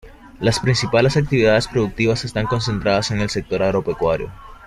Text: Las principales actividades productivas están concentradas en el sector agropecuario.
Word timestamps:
Las 0.39 0.59
principales 0.59 1.15
actividades 1.15 1.67
productivas 1.67 2.25
están 2.25 2.47
concentradas 2.47 3.11
en 3.11 3.21
el 3.21 3.29
sector 3.29 3.61
agropecuario. 3.61 4.31